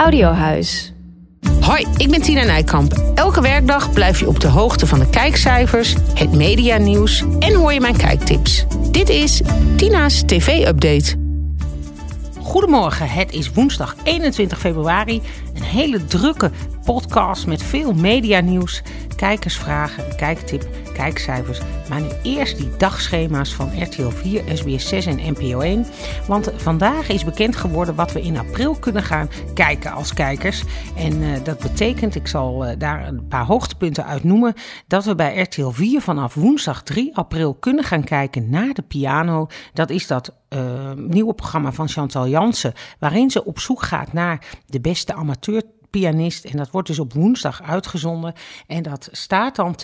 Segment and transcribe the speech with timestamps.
[0.00, 0.92] Audiohuis.
[1.60, 3.12] Hoi, ik ben Tina Nijkamp.
[3.14, 7.80] Elke werkdag blijf je op de hoogte van de kijkcijfers, het medianieuws en hoor je
[7.80, 8.66] mijn kijktips.
[8.90, 9.42] Dit is
[9.76, 11.16] Tina's TV-update.
[12.40, 15.22] Goedemorgen, het is woensdag 21 februari.
[15.54, 16.50] Een hele drukke
[16.84, 18.82] podcast met veel medianieuws,
[19.16, 20.68] kijkersvragen, kijktip,
[21.00, 21.60] kijkcijfers.
[21.88, 25.86] Maar nu eerst die dagschema's van RTL 4, SBS 6 en NPO 1.
[26.26, 30.62] Want vandaag is bekend geworden wat we in april kunnen gaan kijken als kijkers.
[30.96, 34.54] En uh, dat betekent, ik zal uh, daar een paar hoogtepunten uit noemen,
[34.86, 39.46] dat we bij RTL 4 vanaf woensdag 3 april kunnen gaan kijken naar de piano.
[39.72, 44.46] Dat is dat uh, nieuwe programma van Chantal Jansen, waarin ze op zoek gaat naar
[44.66, 46.44] de beste amateur pianist.
[46.44, 48.32] En dat wordt dus op woensdag uitgezonden.
[48.66, 49.74] En dat staat dan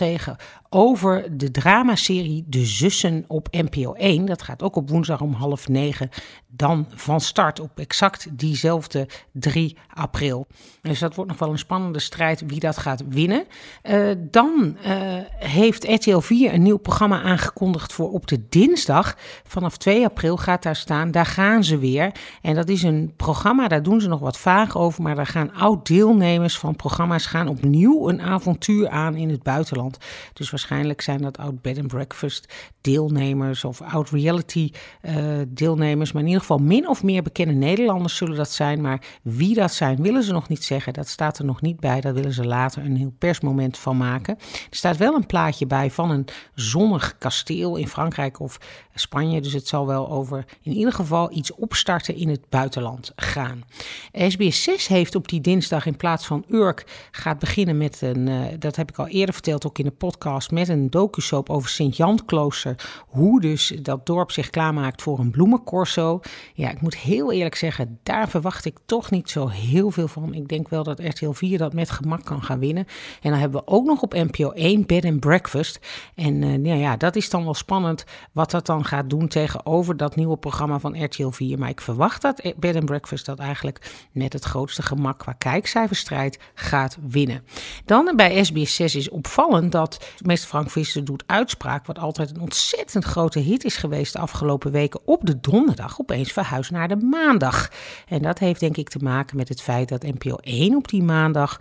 [0.69, 4.25] tegenover de dramaserie De Zussen op NPO 1.
[4.25, 6.09] Dat gaat ook op woensdag om half negen.
[6.47, 10.47] Dan van start op exact diezelfde 3 april.
[10.81, 13.45] Dus dat wordt nog wel een spannende strijd wie dat gaat winnen.
[13.83, 14.91] Uh, dan uh,
[15.39, 19.15] heeft RTL 4 een nieuw programma aangekondigd voor op de dinsdag.
[19.43, 22.11] Vanaf 2 april gaat daar staan, daar gaan ze weer.
[22.41, 25.03] En dat is een programma, daar doen ze nog wat vaag over.
[25.03, 29.97] Maar daar gaan oud deelnemers van programma's gaan opnieuw een avontuur aan in het buitenland.
[30.33, 35.15] Dus waarschijnlijk zijn dat oud bed and breakfast deelnemers of oud reality uh,
[35.47, 36.11] deelnemers.
[36.11, 38.81] Maar in ieder geval min of meer bekende Nederlanders zullen dat zijn.
[38.81, 40.93] Maar wie dat zijn, willen ze nog niet zeggen.
[40.93, 42.01] Dat staat er nog niet bij.
[42.01, 44.37] Daar willen ze later een heel persmoment van maken.
[44.69, 46.25] Er staat wel een plaatje bij van een
[46.55, 48.59] zonnig kasteel in Frankrijk of
[48.93, 49.41] Spanje.
[49.41, 53.63] Dus het zal wel over in ieder geval iets opstarten in het buitenland gaan.
[54.11, 58.45] SBS 6 heeft op die dinsdag in plaats van Urk gaat beginnen met een, uh,
[58.59, 63.03] dat heb ik al eerder verteld ook in de podcast, met een docusoap over Sint-Jan-klooster.
[63.07, 66.19] Hoe dus dat dorp zich klaarmaakt voor een bloemencorso.
[66.53, 70.33] Ja, ik moet heel eerlijk zeggen, daar verwacht ik toch niet zo heel veel van.
[70.33, 72.85] Ik denk wel dat RTL 4 dat met gemak kan gaan winnen.
[73.21, 75.79] En dan hebben we ook nog op NPO 1 Bed and Breakfast.
[76.15, 79.97] En uh, nou ja, dat is dan wel spannend wat dat dan gaat doen tegenover
[79.97, 81.59] dat nieuwe programma van RTL 4.
[81.59, 86.39] Maar ik verwacht dat Bed and Breakfast dat eigenlijk met het grootste gemak qua kijkcijferstrijd
[86.53, 87.43] gaat winnen.
[87.85, 90.05] Dan bij SBS 6 is opvallend dat
[90.37, 94.71] meester Frank Visser doet uitspraak, wat altijd een ontzettend grote hit is geweest de afgelopen
[94.71, 97.71] weken, op de donderdag opeens verhuisd naar de maandag.
[98.07, 101.03] En dat heeft denk ik te maken met het feit dat NPO 1 op die
[101.03, 101.59] maandag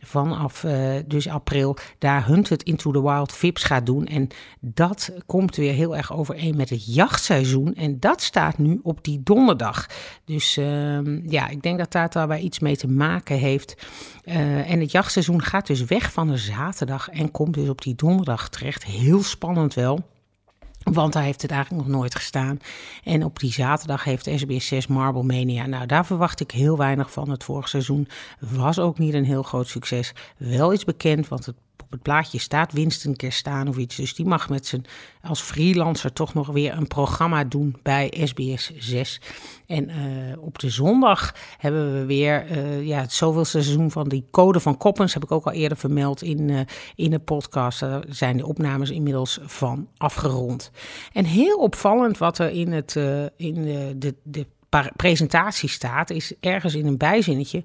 [0.00, 4.06] vanaf uh, dus april daar Hunted Into the Wild Vips gaat doen.
[4.06, 4.28] En
[4.60, 7.74] dat komt weer heel erg overeen met het jachtseizoen.
[7.74, 9.86] En dat staat nu op die donderdag.
[10.24, 13.76] Dus uh, ja, ik denk dat dat daarbij iets mee te maken heeft.
[14.24, 17.94] Uh, en het jachtseizoen gaat dus weg van de zaterdag en komt dus op die
[17.94, 18.84] donderdag terecht.
[18.84, 20.04] Heel spannend wel.
[20.92, 22.60] Want daar heeft het eigenlijk nog nooit gestaan.
[23.04, 25.66] En op die zaterdag heeft SBS 6 Marble Mania.
[25.66, 27.30] Nou, daar verwacht ik heel weinig van.
[27.30, 30.12] Het vorige seizoen was ook niet een heel groot succes.
[30.36, 33.96] Wel iets bekend, want het op het plaatje staat Winston Kerstaan of iets.
[33.96, 34.84] Dus die mag met zijn
[35.22, 39.20] als freelancer toch nog weer een programma doen bij SBS 6.
[39.66, 44.26] En uh, op de zondag hebben we weer uh, ja, het zoveel seizoen van die
[44.30, 45.14] Code van Koppens.
[45.14, 46.60] Heb ik ook al eerder vermeld in, uh,
[46.94, 47.80] in de podcast.
[47.80, 50.70] Daar zijn de opnames inmiddels van afgerond.
[51.12, 52.94] En heel opvallend wat er in, het,
[53.36, 54.46] in de, de, de
[54.96, 57.64] presentatie staat, is ergens in een bijzinnetje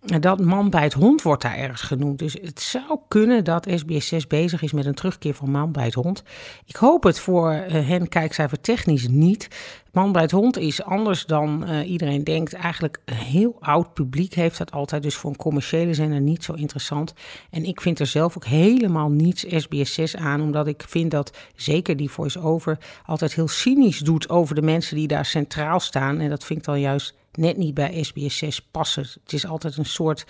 [0.00, 2.18] dat man bij het hond wordt daar ergens genoemd.
[2.18, 5.84] Dus het zou kunnen dat SBS 6 bezig is met een terugkeer van man bij
[5.84, 6.22] het hond.
[6.66, 9.48] Ik hoop het voor uh, hen kijkcijfer technisch niet.
[9.92, 12.52] Man bij het hond is anders dan uh, iedereen denkt.
[12.52, 15.02] Eigenlijk een heel oud publiek heeft dat altijd.
[15.02, 17.14] Dus voor een commerciële zender niet zo interessant.
[17.50, 20.40] En ik vind er zelf ook helemaal niets SBS 6 aan.
[20.40, 25.08] Omdat ik vind dat zeker die voice-over altijd heel cynisch doet over de mensen die
[25.08, 26.20] daar centraal staan.
[26.20, 29.06] En dat vind ik dan juist net niet bij SBS 6 passen.
[29.22, 30.24] Het is altijd een soort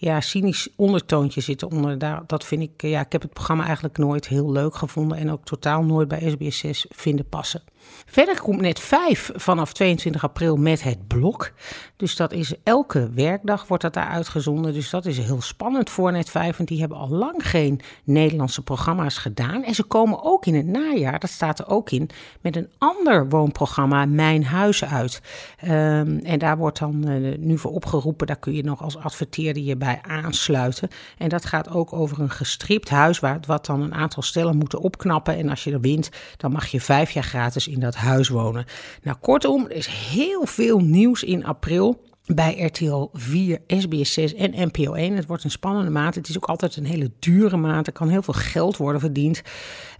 [0.00, 1.98] ja, cynisch ondertoontje zit onder.
[1.98, 5.30] Daar, dat vind ik, ja, ik heb het programma eigenlijk nooit heel leuk gevonden en
[5.30, 7.62] ook totaal nooit bij SBS6 vinden passen.
[8.06, 11.52] Verder komt net 5 vanaf 22 april met het blok.
[11.96, 14.72] Dus dat is elke werkdag wordt dat daar uitgezonden.
[14.72, 16.56] Dus dat is heel spannend voor net 5.
[16.56, 19.64] Want die hebben al lang geen Nederlandse programma's gedaan.
[19.64, 22.10] En ze komen ook in het najaar, dat staat er ook in,
[22.40, 25.22] met een ander woonprogramma, Mijn Huis uit.
[25.64, 29.62] Um, en daar wordt dan uh, nu voor opgeroepen, daar kun je nog als adverteerder
[29.62, 30.88] je bij aansluiten.
[31.18, 34.80] En dat gaat ook over een gestript huis, waar, wat dan een aantal stellen moeten
[34.80, 35.36] opknappen.
[35.36, 38.64] En als je er wint, dan mag je vijf jaar gratis in dat huis wonen.
[39.02, 44.52] Nou, kortom, er is heel veel nieuws in april bij RTL 4, SBS 6 en
[44.54, 45.16] NPO 1.
[45.16, 46.14] Het wordt een spannende maand.
[46.14, 47.86] Het is ook altijd een hele dure maand.
[47.86, 49.42] Er kan heel veel geld worden verdiend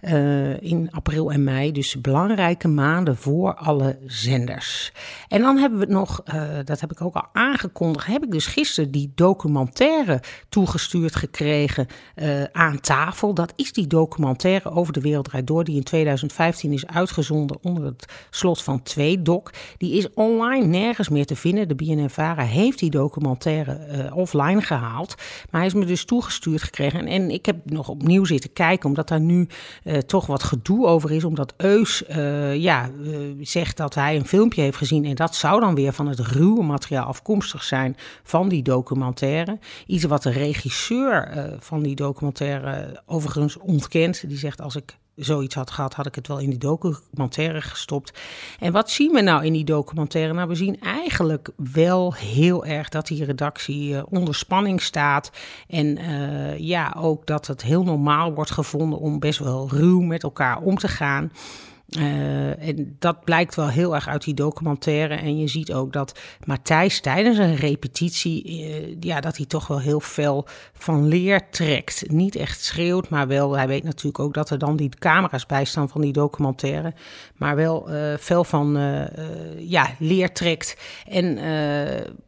[0.01, 1.71] uh, in april en mei.
[1.71, 4.93] Dus belangrijke maanden voor alle zenders.
[5.27, 8.45] En dan hebben we nog, uh, dat heb ik ook al aangekondigd, heb ik dus
[8.45, 13.33] gisteren die documentaire toegestuurd gekregen uh, aan tafel.
[13.33, 18.05] Dat is die documentaire over de wereld door, die in 2015 is uitgezonden onder het
[18.29, 19.43] slot van 2 doc.
[19.77, 21.67] Die is online nergens meer te vinden.
[21.67, 21.75] De
[22.21, 25.15] Heeft die documentaire uh, offline gehaald.
[25.49, 27.07] Maar hij is me dus toegestuurd gekregen.
[27.07, 29.47] En, ik heb nog opnieuw zitten kijken, omdat daar nu
[29.83, 31.23] uh, toch wat gedoe over is.
[31.23, 32.89] Omdat Eus uh, ja,
[33.41, 35.05] zegt dat hij een filmpje heeft gezien.
[35.05, 39.59] En dat zou dan weer van het ruwe materiaal afkomstig zijn van die documentaire.
[39.85, 41.29] Iets wat de regisseur
[41.59, 44.27] van die documentaire overigens ontkent.
[44.27, 48.19] Die zegt als ik zoiets had gehad, had ik het wel in die documentaire gestopt.
[48.59, 50.33] En wat zien we nou in die documentaire?
[50.33, 55.31] Nou, we zien eigenlijk wel heel erg dat die redactie uh, onder spanning staat.
[55.67, 60.23] En uh, ja, ook dat het heel normaal wordt gevonden om best wel ruw met
[60.23, 61.31] elkaar om te gaan.
[61.99, 65.15] Uh, en dat blijkt wel heel erg uit die documentaire.
[65.15, 69.79] En je ziet ook dat Matthijs tijdens een repetitie, uh, ja, dat hij toch wel
[69.79, 72.03] heel veel van leer trekt.
[72.09, 75.65] Niet echt schreeuwt, maar wel, hij weet natuurlijk ook dat er dan die camera's bij
[75.65, 76.93] staan van die documentaire.
[77.35, 78.79] Maar wel uh, veel van,
[79.57, 80.77] ja, leer trekt.
[81.07, 81.37] En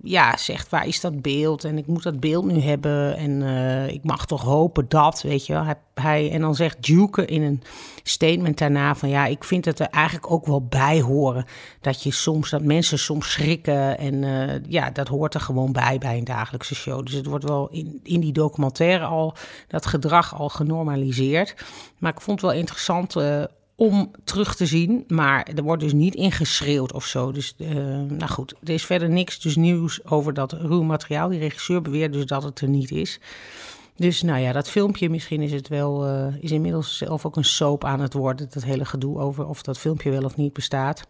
[0.02, 1.64] ja, zegt, waar is dat beeld?
[1.64, 3.18] En ik moet dat beeld nu hebben.
[3.18, 3.42] En
[3.90, 5.64] ik mag toch hopen dat, weet je wel.
[5.64, 7.62] Hij, hij, en dan zegt Duke in een
[8.04, 11.46] statement daarna van, ja, ik vind het er eigenlijk ook wel bij horen.
[11.82, 13.98] Dat je soms, dat mensen soms schrikken.
[13.98, 17.06] En uh, ja, dat hoort er gewoon bij bij een dagelijkse show.
[17.06, 19.36] Dus het wordt wel in, in die documentaire al,
[19.68, 21.56] dat gedrag al genormaliseerd.
[21.98, 23.16] Maar ik vond het wel interessant.
[23.16, 23.44] Uh,
[23.76, 25.04] om terug te zien.
[25.08, 27.32] Maar er wordt dus niet ingeschreeuwd of zo.
[27.32, 27.70] Dus uh,
[28.08, 31.30] nou goed, er is verder niks dus nieuws over dat ruw materiaal.
[31.30, 33.20] Die regisseur beweert dus dat het er niet is.
[33.96, 37.46] Dus nou ja, dat filmpje, misschien is het wel, uh, is inmiddels zelf ook een
[37.46, 38.50] soap aan het worden.
[38.52, 41.08] Dat hele gedoe over of dat filmpje wel of niet bestaat.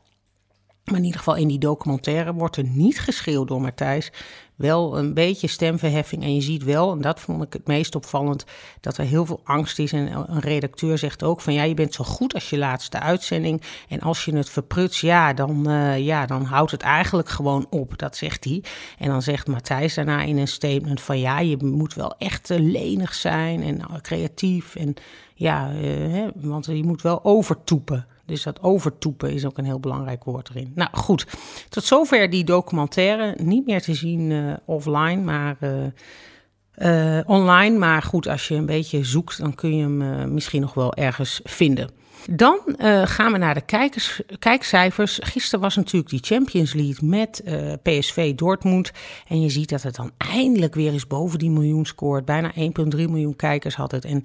[0.83, 4.11] Maar in ieder geval in die documentaire wordt er niet geschreeuwd door Matthijs.
[4.55, 6.23] Wel een beetje stemverheffing.
[6.23, 8.45] En je ziet wel, en dat vond ik het meest opvallend,
[8.81, 9.91] dat er heel veel angst is.
[9.91, 13.61] En een redacteur zegt ook van ja, je bent zo goed als je laatste uitzending.
[13.89, 17.97] En als je het verprutst, ja, dan, uh, ja, dan houdt het eigenlijk gewoon op.
[17.97, 18.63] Dat zegt hij.
[18.97, 23.13] En dan zegt Matthijs daarna in een statement van ja, je moet wel echt lenig
[23.13, 24.75] zijn en creatief.
[24.75, 24.93] En
[25.33, 28.07] ja, hè, want je moet wel overtoepen.
[28.25, 30.71] Dus dat overtoepen is ook een heel belangrijk woord erin.
[30.75, 31.25] Nou goed,
[31.69, 33.35] tot zover die documentaire.
[33.37, 37.77] Niet meer te zien uh, offline, maar uh, uh, online.
[37.77, 41.41] Maar goed, als je een beetje zoekt, dan kun je hem misschien nog wel ergens
[41.43, 41.89] vinden.
[42.29, 42.59] Dan
[43.03, 45.19] gaan we naar de kijkers, kijkcijfers.
[45.23, 47.43] Gisteren was natuurlijk die Champions League met
[47.81, 48.91] PSV Dortmund.
[49.27, 52.25] En je ziet dat het dan eindelijk weer eens boven die miljoen scoort.
[52.25, 52.61] Bijna 1,3
[52.91, 54.05] miljoen kijkers had het.
[54.05, 54.23] En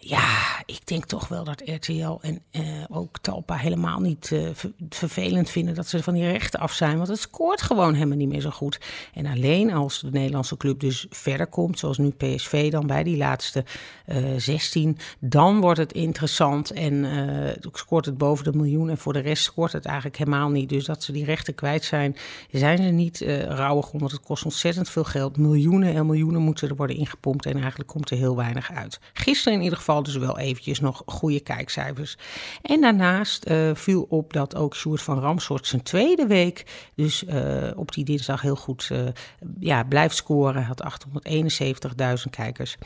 [0.00, 4.48] ja, ik denk toch wel dat RTL en uh, ook Talpa helemaal niet uh,
[4.88, 6.96] vervelend vinden dat ze van die rechten af zijn.
[6.96, 8.80] Want het scoort gewoon helemaal niet meer zo goed.
[9.14, 13.16] En alleen als de Nederlandse club dus verder komt, zoals nu PSV dan bij die
[13.16, 13.64] laatste
[14.06, 17.06] uh, eh, 16, dan wordt het interessant en
[17.72, 18.90] scoort het boven de miljoen.
[18.90, 20.68] En voor de rest scoort het eigenlijk helemaal niet.
[20.68, 22.16] Dus dat ze die rechten kwijt zijn,
[22.50, 25.36] zijn ze niet rouwig, omdat het kost ontzettend veel geld.
[25.36, 29.00] Miljoenen en miljoenen moeten er worden ingepompt en eigenlijk komt er heel weinig uit.
[29.12, 32.16] Gisteren in ieder geval geval dus wel eventjes nog goede kijkcijfers.
[32.62, 37.70] En daarnaast uh, viel op dat ook Sjoerd van Ramsoort zijn tweede week, dus uh,
[37.74, 39.08] op die dinsdag heel goed uh,
[39.60, 40.62] ja, blijft scoren.
[40.62, 42.76] Had 871.000 kijkers.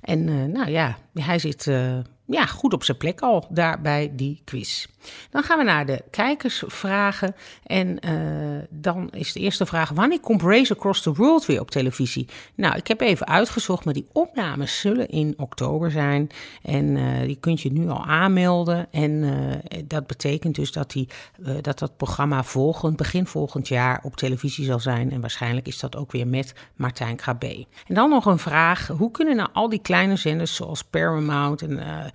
[0.00, 1.70] En nou ja, hij zit
[2.26, 4.86] ja, goed op zijn plek al daar bij die quiz.
[5.30, 7.34] Dan gaan we naar de kijkersvragen.
[7.64, 11.70] En uh, dan is de eerste vraag: wanneer komt Race Across the World weer op
[11.70, 12.28] televisie?
[12.54, 16.30] Nou, ik heb even uitgezocht, maar die opnames zullen in oktober zijn.
[16.62, 18.86] En uh, die kunt je nu al aanmelden.
[18.90, 19.32] En uh,
[19.84, 21.08] dat betekent dus dat, die,
[21.60, 25.10] dat dat programma volgend, begin volgend jaar op televisie zal zijn.
[25.10, 27.66] En waarschijnlijk is dat ook weer met Martijn Krabbe.
[27.86, 32.12] En dan nog een vraag: hoe kunnen nou al die kleine zenders zoals Paramount en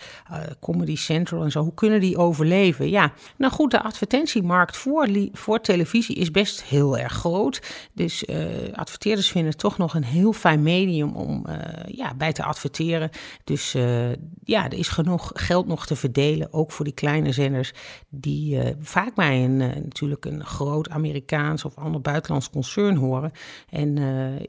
[0.60, 2.90] Comedy Central en zo, hoe kunnen die overleven?
[2.90, 7.62] Ja, nou goed, de advertentiemarkt voor, voor televisie is best heel erg groot.
[7.94, 8.38] Dus uh,
[8.74, 11.56] adverteerders vinden het toch nog een heel fijn medium om uh,
[11.88, 13.10] ja, bij te adverteren.
[13.44, 13.72] Dus
[14.44, 17.72] ja, er is genoeg geld nog te verdelen, ook voor die kleine zenders,
[18.10, 23.32] die vaak bij een, natuurlijk een groot Amerikaans of ander buitenlands concern horen.
[23.70, 23.98] En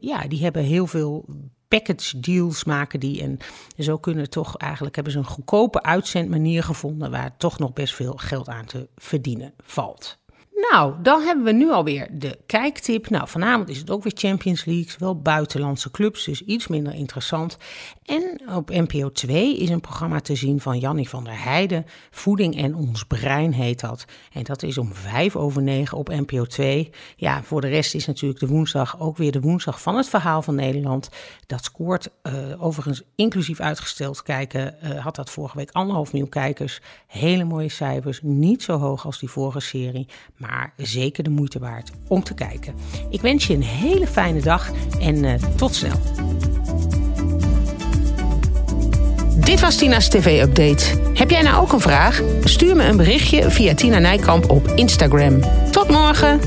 [0.00, 1.24] ja, die hebben heel veel
[1.70, 3.22] package deals maken die.
[3.22, 3.38] En
[3.78, 8.12] zo kunnen toch eigenlijk hebben ze een goedkope uitzendmanier gevonden waar toch nog best veel
[8.16, 10.18] geld aan te verdienen valt.
[10.70, 13.10] Nou, dan hebben we nu alweer de kijktip.
[13.10, 17.56] Nou, vanavond is het ook weer Champions League, wel buitenlandse clubs, dus iets minder interessant.
[18.04, 21.86] En op NPO 2 is een programma te zien van Jannie van der Heijden.
[22.10, 24.04] Voeding en ons brein heet dat.
[24.32, 26.90] En dat is om vijf over negen op NPO 2.
[27.16, 30.42] Ja, voor de rest is natuurlijk de woensdag ook weer de woensdag van het verhaal
[30.42, 31.08] van Nederland.
[31.46, 32.32] Dat scoort uh,
[32.64, 34.76] overigens inclusief uitgesteld kijken.
[34.84, 36.80] Uh, had dat vorige week anderhalf miljoen kijkers.
[37.06, 38.20] Hele mooie cijfers.
[38.22, 40.08] Niet zo hoog als die vorige serie.
[40.50, 42.74] Maar zeker de moeite waard om te kijken.
[43.10, 46.00] Ik wens je een hele fijne dag en uh, tot snel.
[49.36, 50.84] Dit was Tina's TV-update.
[51.14, 52.22] Heb jij nou ook een vraag?
[52.44, 55.40] Stuur me een berichtje via Tina Nijkamp op Instagram.
[55.70, 56.40] Tot morgen!